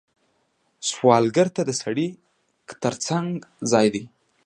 سوالګر 0.89 1.47
ته 1.55 1.61
د 1.65 1.71
سړک 1.81 2.67
تر 2.83 2.93
څنګ 3.05 3.29
ځای 3.71 3.87
دی 3.93 4.03